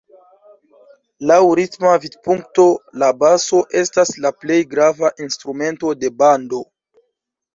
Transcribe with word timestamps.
Laŭ 1.31 1.35
ritma 1.59 1.91
vidpunkto 2.05 2.63
la 3.03 3.09
baso 3.23 3.61
estas 3.81 4.13
la 4.25 4.33
plej 4.45 4.57
grava 4.71 5.11
instrumento 5.29 5.95
de 6.05 6.11
bando. 6.23 6.65